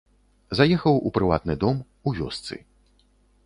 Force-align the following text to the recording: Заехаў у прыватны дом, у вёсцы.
Заехаў 0.59 0.95
у 1.11 1.11
прыватны 1.19 1.57
дом, 1.67 1.85
у 2.07 2.17
вёсцы. 2.21 2.55